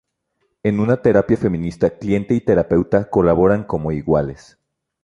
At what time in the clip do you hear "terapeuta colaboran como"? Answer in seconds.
2.41-3.91